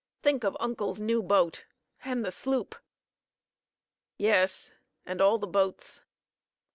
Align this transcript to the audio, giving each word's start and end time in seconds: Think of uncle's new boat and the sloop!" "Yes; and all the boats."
Think 0.23 0.43
of 0.43 0.57
uncle's 0.59 0.99
new 0.99 1.21
boat 1.21 1.65
and 2.03 2.25
the 2.25 2.31
sloop!" 2.31 2.73
"Yes; 4.17 4.71
and 5.05 5.21
all 5.21 5.37
the 5.37 5.45
boats." 5.45 6.01